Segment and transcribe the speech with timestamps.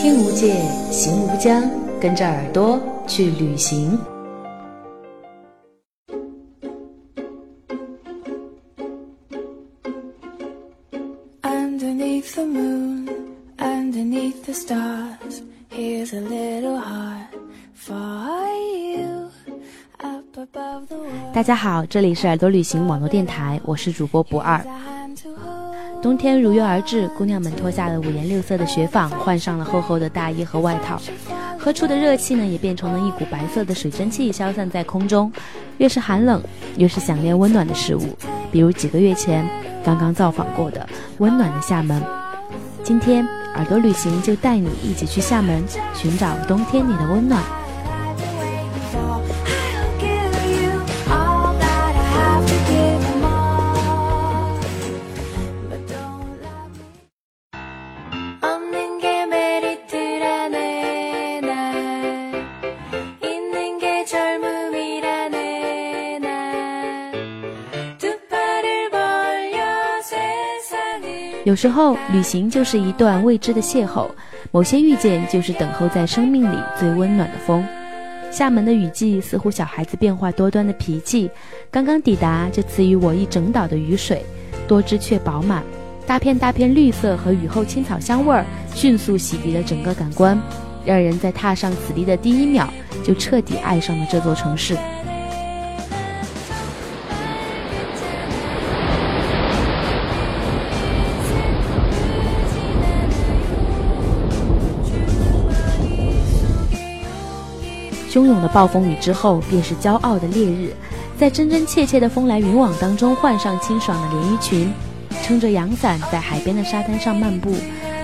[0.00, 0.54] 听无界，
[0.92, 1.60] 行无疆，
[2.00, 3.98] 跟着耳朵去旅行。
[21.34, 24.64] 大家好，这里是耳朵旅行网络电台，我是主播不二。
[26.00, 31.00] 冬天如约而至，姑娘们脱下了五颜六色的雪纺，换上了厚厚的大衣和外套。
[31.58, 35.30] 喝出的热气呢，也变成了一股白色的水蒸气，消散在空中。
[35.78, 36.40] 越是寒冷，
[36.76, 38.16] 越是想念温暖的事物，
[38.52, 39.44] 比如几个月前
[39.84, 42.00] 刚刚造访过的温暖的厦门。
[42.84, 47.42] 今天耳朵旅行就带你一起去厦门，寻找冬天里的温暖。
[71.44, 74.08] 有时候，旅行就是一段未知的邂逅，
[74.50, 77.64] 某些遇见就是等候在生命里最温暖的风。
[78.30, 81.30] 厦门的雨季似乎小孩子变化多端的脾气，
[81.70, 84.22] 刚刚抵达就赐予我一整岛的雨水，
[84.66, 85.62] 多汁却饱满，
[86.06, 88.44] 大片大片绿色和雨后青草香味儿
[88.74, 90.38] 迅速洗涤了整个感官，
[90.84, 92.68] 让人在踏上此地的第一秒
[93.02, 94.76] 就彻底爱上了这座城市。
[108.18, 110.74] 汹涌的暴风雨之后，便是骄傲的烈日。
[111.16, 114.72] 在真真切切的风来云往当中，换上清爽的连衣裙，
[115.22, 117.54] 撑着阳伞在海边的沙滩上漫步，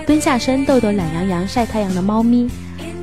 [0.07, 2.49] 蹲下身逗逗懒洋洋晒太阳的猫咪，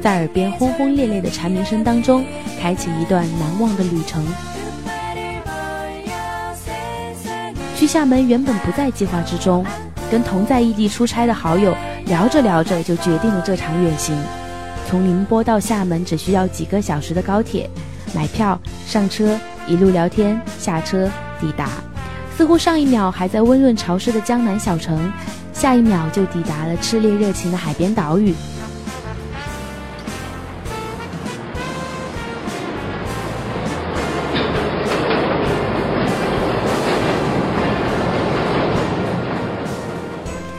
[0.00, 2.24] 在耳边轰轰烈烈的蝉鸣声当中，
[2.58, 4.24] 开启一段难忘的旅程。
[7.76, 9.66] 去厦门原本不在计划之中，
[10.10, 11.74] 跟同在异地出差的好友
[12.06, 14.16] 聊着聊着，就决定了这场远行。
[14.92, 17.66] 从宁波到厦门只需要几个小时的高铁，
[18.14, 21.10] 买票上车，一路聊天，下车
[21.40, 21.70] 抵达。
[22.36, 25.10] 似乎上一秒还在温润潮湿的江南小城，
[25.54, 28.34] 下一秒就抵达了炽烈热情的海边岛屿。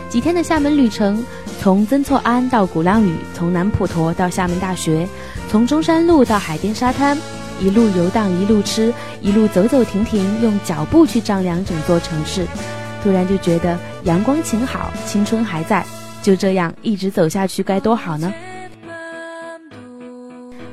[0.10, 1.24] 几天的厦门旅程。
[1.64, 5.08] 从曾厝垵到鼓浪屿，从南普陀到厦门大学，
[5.48, 7.18] 从中山路到海边沙滩，
[7.62, 12.46] 一路游荡，一路吃，一路走走停停，用脚步去丈量整座城市。
[13.02, 15.86] 突然就觉得阳光晴好，青春还在，
[16.22, 18.34] 就这样一直走下去该多好呢！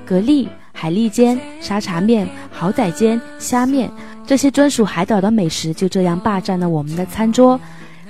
[0.04, 3.88] 蛤蜊、海蛎煎、沙茶面、蚝仔煎、虾面，
[4.26, 7.60] 这些专属海岛的美食就这样霸占了我们的餐桌。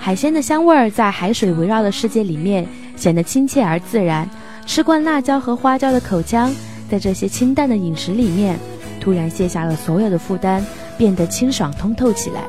[0.03, 2.67] 海鲜的香味儿在海水围绕的世界里面
[2.97, 4.27] 显得亲切而自然。
[4.65, 6.51] 吃惯辣椒和花椒的口腔，
[6.91, 8.59] 在这些清淡的饮食里面，
[8.99, 10.65] 突然卸下了所有的负担，
[10.97, 12.41] 变得清爽通透起来。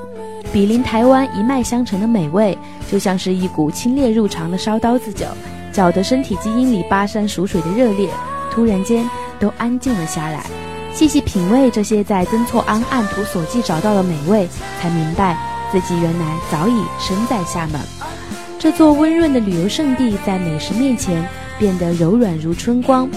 [0.53, 2.57] 比邻台湾一脉相承的美味，
[2.89, 5.25] 就像是一股清冽入肠的烧刀子酒，
[5.73, 8.09] 搅得身体基因里跋山蜀水的热烈，
[8.49, 9.05] 突然间
[9.41, 10.45] 都安静了下来。
[10.93, 14.47] 细细品味这些在曾厝垵按图索骥找到的美味，
[14.79, 15.50] 才明白。
[15.71, 17.79] 自己原来早已身在厦门，
[18.59, 21.25] 这座温润的旅游胜地，在美食面前
[21.57, 23.09] 变得柔软如春光。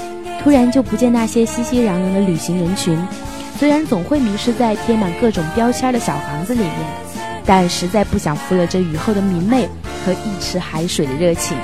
[0.43, 2.99] 突然就不见那些熙熙攘攘的旅行人群，
[3.59, 6.75] 虽然总会迷失在贴满各种标签的小房子里面，
[7.47, 9.69] 但实在不想负了这雨后的明媚
[10.05, 11.57] 和一池海水的热情。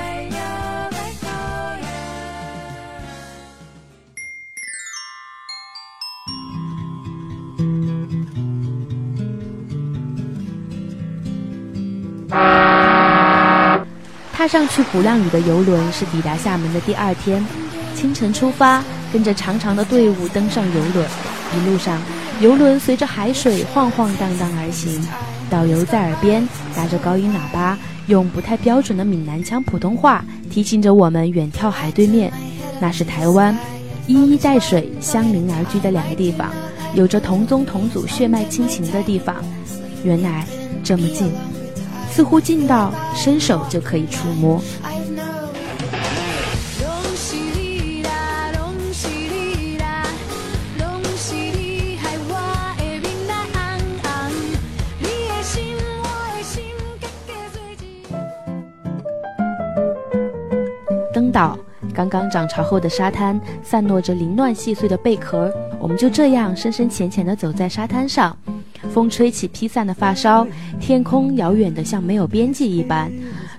[14.41, 17.45] 踏上去鼓浪屿的游轮是抵达厦门的第二天，
[17.93, 18.83] 清晨出发，
[19.13, 21.07] 跟着长长的队伍登上游轮。
[21.55, 22.01] 一路上，
[22.39, 24.99] 游轮随着海水晃晃荡荡而行，
[25.47, 26.43] 导游在耳边
[26.75, 27.77] 拿着高音喇叭，
[28.07, 32.33] 用不太标准的闽南腔普通话提醒着我们：远眺海对面，
[32.79, 33.55] 那是台湾，
[34.07, 36.49] 一衣带水，相邻而居的两个地方，
[36.95, 39.35] 有着同宗同祖血脉亲情的地方，
[40.03, 40.43] 原来
[40.83, 41.31] 这么近。
[42.11, 44.61] 似乎近到伸手就可以触摸。
[61.13, 61.57] 登岛
[61.93, 68.35] 刚刚涨潮后的沙滩散落着凌乱细碎的贝壳，我们就这样深深浅浅地走在沙滩上。
[68.91, 70.45] 风吹起披散的发梢，
[70.79, 73.11] 天空遥远得像没有边际一般。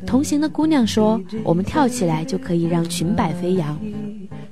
[0.06, 3.78] 同行的姑娘说：“我们跳起来就可以让裙摆飞扬。”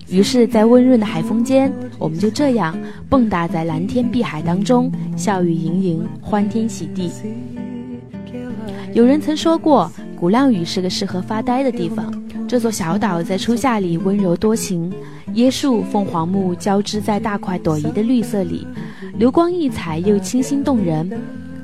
[0.09, 2.77] 于是，在温润的海风间，我们就这样
[3.09, 7.13] 蹦跶在蓝天碧海当中，笑语盈盈，欢天喜地。
[8.93, 12.13] 有人曾说过，鼓浪屿是个适合发呆的地方。
[12.51, 14.93] 这座小岛在初夏里温柔多情，
[15.35, 18.67] 椰树、凤凰木交织在大块朵颐的绿色里，
[19.15, 21.09] 流光溢彩又清新动人。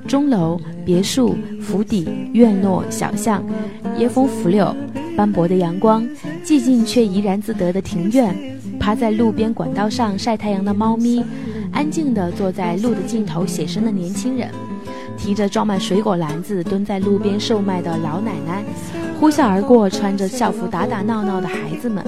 [0.07, 3.43] 钟楼、别墅、府邸、院落、小巷，
[3.99, 4.73] 椰风拂柳，
[5.17, 6.07] 斑驳的阳光，
[6.45, 8.33] 寂静却怡然自得的庭院，
[8.79, 11.21] 趴在路边管道上晒太阳的猫咪，
[11.73, 14.49] 安静地坐在路的尽头写生的年轻人，
[15.19, 18.63] 提着装满水果篮子蹲在路边售卖的老奶奶。
[19.19, 22.05] 呼啸而过，穿着校服打打闹闹的孩子们，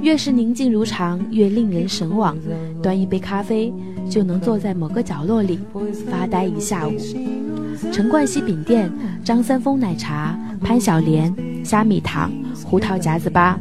[0.00, 2.36] 越是宁静如常，越令人神往。
[2.82, 3.72] 端一杯咖啡，
[4.08, 5.60] 就能坐在某个角落里
[6.10, 6.92] 发呆一下午。
[7.92, 8.90] 陈冠希饼店、
[9.22, 11.32] 张三丰奶茶、潘小莲
[11.62, 12.32] 虾米糖、
[12.64, 13.58] 胡桃夹子吧，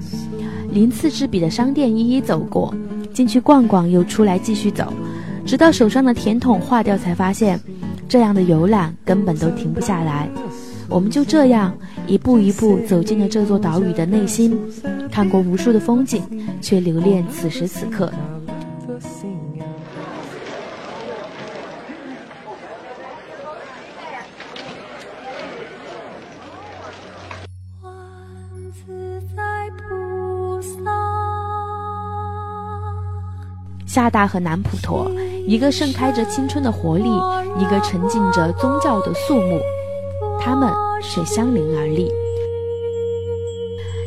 [0.71, 2.73] 鳞次栉比的商店一一走过，
[3.13, 4.93] 进去逛逛，又出来继续走，
[5.45, 7.59] 直到手上的甜筒化掉，才发现，
[8.07, 10.29] 这样的游览根本都停不下来。
[10.91, 11.73] 我们就这样
[12.05, 14.59] 一步一步走进了这座岛屿的内心，
[15.09, 16.21] 看过无数的风景，
[16.61, 18.11] 却留恋此时此刻。
[33.85, 35.09] 厦大和南普陀，
[35.47, 37.09] 一个盛开着青春的活力，
[37.57, 39.59] 一个沉浸着宗教的肃穆。
[40.43, 40.69] 他们
[41.01, 42.11] 却相邻而立。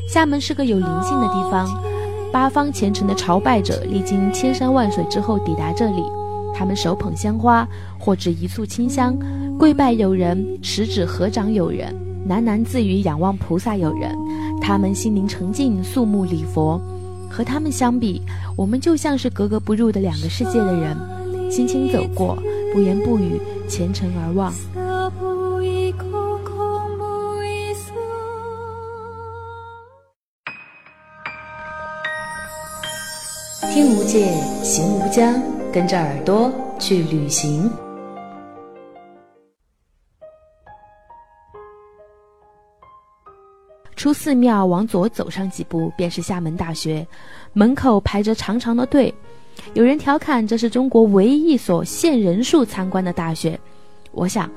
[0.08, 1.68] 厦门是个有灵性的地方，
[2.32, 6.02] 八方虔诚的朝拜者历经千山万水之后抵达这里，
[6.54, 7.66] 他们手捧鲜花，
[7.98, 9.16] 或执一簇清香，
[9.58, 11.94] 跪拜有人，十指合掌有人，
[12.28, 14.14] 喃喃自语仰望菩萨有人。
[14.60, 16.80] 他们心灵澄净，肃穆礼佛。
[17.30, 18.22] 和他们相比，
[18.56, 20.96] 我们就像是格格不入的两个世界的人，
[21.50, 22.38] 轻轻走过，
[22.72, 24.52] 不言不语，虔诚而望。
[33.74, 34.32] 听无界，
[34.62, 35.34] 行无疆，
[35.72, 36.48] 跟着耳朵
[36.78, 37.68] 去旅行。
[43.96, 47.04] 出寺庙往左走上几步，便是厦门大学，
[47.52, 49.12] 门口排着长长的队。
[49.72, 53.58] 有人调侃这是中国唯一一所限人数参观的大学。
[54.12, 54.48] 我想，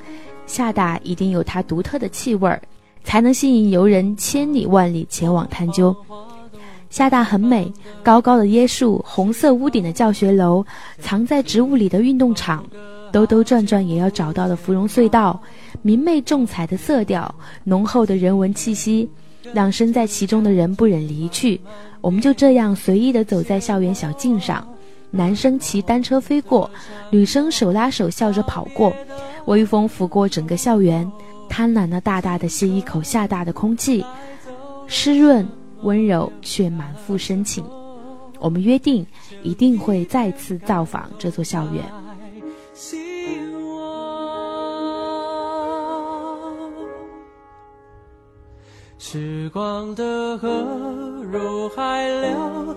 [0.46, 2.62] 厦大一定有它独特的气味儿，
[3.04, 5.96] 才能吸引游人千里万里前往探究。
[6.90, 10.66] 厦大很美，高高的椰树，红色屋顶的教学楼，
[11.00, 12.66] 藏在植物里的运动场，
[13.12, 15.40] 兜兜转转也要找到的芙蓉隧道，
[15.82, 17.34] 明媚重彩的色调，
[17.66, 19.10] 浓厚的人文气息，
[19.54, 21.60] 让身在其中的人不忍离去。
[22.00, 24.66] 我们就这样随意地走在校园小径上，
[25.12, 26.72] 男生骑单车飞过，
[27.12, 28.94] 女生手拉手笑着跑过，
[29.46, 31.10] 微风拂过整个校园，
[31.50, 34.06] 贪婪的大大的吸一口厦大的空气，
[34.88, 35.46] 湿润。
[35.82, 37.64] 温柔却满腹深情，
[38.40, 39.06] 我们约定
[39.44, 41.86] 一定会再次造访这座校园。
[49.00, 50.50] 时光的河
[51.32, 52.76] 入海流，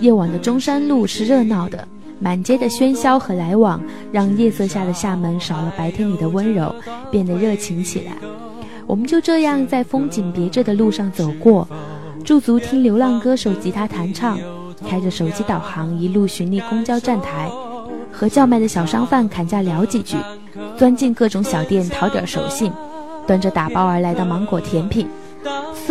[0.00, 1.86] 夜晚的中山路是热闹的，
[2.18, 6.74] 满街的喧嚣和来往，让夜色下的厦门少了白天里的温柔，
[7.10, 8.12] 变得热情起来。
[8.86, 11.68] 我们就这样在风景别致的路上走过，
[12.24, 14.36] 驻足听流浪歌手吉他弹唱，
[14.88, 17.48] 开着手机导航一路寻觅公交站台，
[18.10, 20.16] 和叫卖的小商贩砍价聊几句，
[20.76, 22.72] 钻进各种小店讨点手信，
[23.26, 25.06] 端着打包而来的芒果甜品，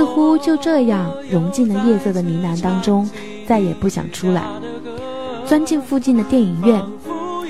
[0.01, 3.07] 似乎就这样融进了夜色的呢喃当中，
[3.45, 4.41] 再也不想出来。
[5.45, 6.81] 钻进附近的电影院，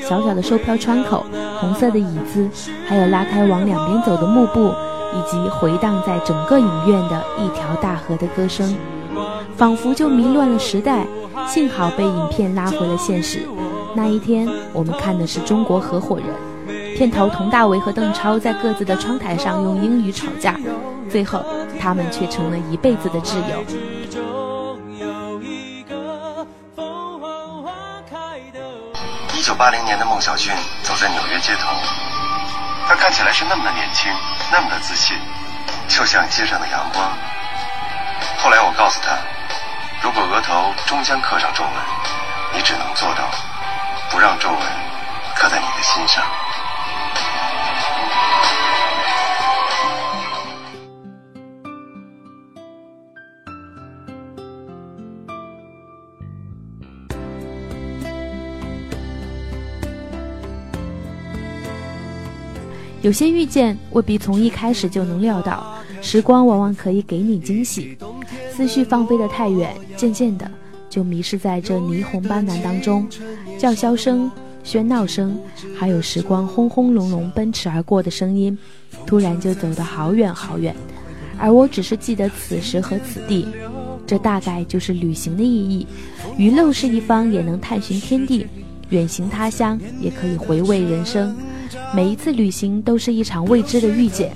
[0.01, 1.24] 小小的售票窗口，
[1.62, 2.46] 红色的椅子，
[2.86, 4.70] 还有拉开往两边走的幕布。
[5.13, 8.75] 以及回荡在整个影院的一条大河的歌声，
[9.55, 11.08] 仿佛就迷乱了时代。
[11.48, 13.39] 幸好被影片拉回了现实。
[13.96, 20.58] 那一天，我们看的是《中国合伙人》，片头佟大为和邓超在各自的窗台上用英语吵架，
[21.12, 21.44] 最后
[21.80, 23.62] 他们却成了一辈子的挚友。
[29.34, 30.53] 一九八零年的孟小俊
[30.84, 31.68] 走在纽约街头，
[32.88, 34.10] 他看起来是那么的年轻，
[34.51, 35.18] 那么的自信，
[35.89, 37.12] 就像街上的阳光。
[38.38, 39.18] 后来我告诉他，
[40.01, 41.74] 如果额头终将刻上皱纹，
[42.53, 43.25] 你只能做到
[44.10, 44.60] 不让皱纹
[45.36, 46.24] 刻在你的心上。
[63.01, 67.98] 有些遇见未必从一开始就能料到，时光往往可以给你惊喜。
[68.55, 70.50] 思绪放飞得太远，渐渐的
[70.88, 73.08] 就迷失在这霓虹斑斓当中，
[73.58, 74.29] 叫嚣声、
[74.63, 75.36] 喧闹声，
[75.75, 78.55] 还有时光轰轰隆隆奔驰而过的声音，
[79.08, 80.75] 突然就走得好远好远。
[81.39, 83.48] 而我只是记得此时和此地，
[84.05, 85.88] 这大概就是旅行的意义。
[86.38, 88.46] 鱼漏是一方，也能探寻天地；
[88.89, 91.36] 远行他乡，也可以回味人生。
[91.94, 94.34] 每一次旅行都是一场未知的遇见，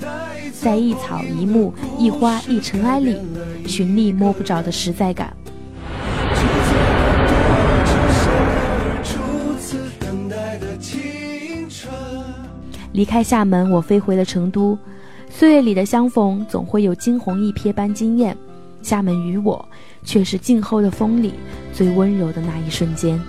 [0.53, 3.17] 在一草一木、一花一尘埃里，
[3.67, 5.35] 寻觅摸不着的实在感。
[12.93, 14.77] 离开厦门，我飞回了成都。
[15.29, 18.35] 岁月里的相逢，总会有惊鸿一瞥般惊艳。
[18.81, 19.67] 厦门与我，
[20.03, 21.33] 却是静候的风里
[21.73, 23.19] 最温柔的那一瞬间。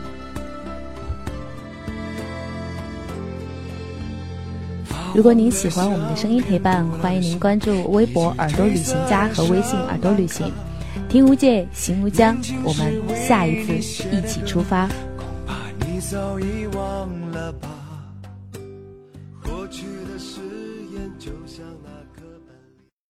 [5.17, 10.53] 如果您喜欢我们的声音陪伴，欢迎您关注微博“耳朵旅行家”和微信“耳朵旅行”。
[11.09, 12.93] 听无界，行无疆，我们
[13.27, 14.87] 下一次一起出发。
[15.17, 15.55] 恐怕
[15.87, 17.69] 你早已忘了吧，